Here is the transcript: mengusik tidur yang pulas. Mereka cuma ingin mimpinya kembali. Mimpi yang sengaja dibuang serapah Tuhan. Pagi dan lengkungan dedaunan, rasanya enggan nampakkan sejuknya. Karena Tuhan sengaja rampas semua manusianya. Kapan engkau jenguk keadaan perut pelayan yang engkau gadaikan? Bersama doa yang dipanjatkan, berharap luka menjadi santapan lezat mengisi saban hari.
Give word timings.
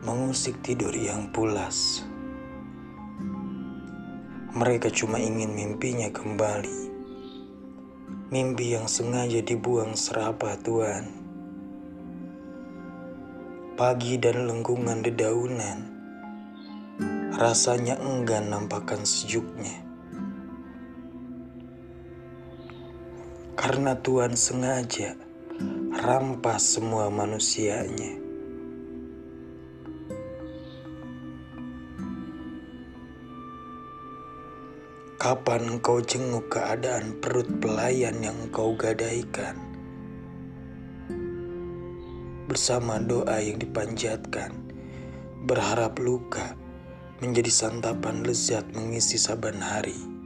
mengusik 0.00 0.64
tidur 0.64 0.96
yang 0.96 1.28
pulas. 1.28 2.00
Mereka 4.56 4.88
cuma 4.88 5.20
ingin 5.20 5.52
mimpinya 5.52 6.08
kembali. 6.08 6.88
Mimpi 8.32 8.72
yang 8.72 8.88
sengaja 8.88 9.44
dibuang 9.44 9.92
serapah 9.92 10.56
Tuhan. 10.64 11.04
Pagi 13.76 14.16
dan 14.16 14.48
lengkungan 14.48 15.04
dedaunan, 15.04 15.78
rasanya 17.36 18.00
enggan 18.00 18.48
nampakkan 18.48 19.04
sejuknya. 19.04 19.84
Karena 23.52 23.92
Tuhan 24.00 24.32
sengaja 24.32 25.12
rampas 25.92 26.80
semua 26.80 27.12
manusianya. 27.12 28.29
Kapan 35.20 35.76
engkau 35.76 36.00
jenguk 36.00 36.48
keadaan 36.48 37.20
perut 37.20 37.44
pelayan 37.60 38.24
yang 38.24 38.32
engkau 38.48 38.72
gadaikan? 38.72 39.52
Bersama 42.48 42.96
doa 42.96 43.36
yang 43.36 43.60
dipanjatkan, 43.60 44.48
berharap 45.44 46.00
luka 46.00 46.56
menjadi 47.20 47.52
santapan 47.52 48.24
lezat 48.24 48.64
mengisi 48.72 49.20
saban 49.20 49.60
hari. 49.60 50.19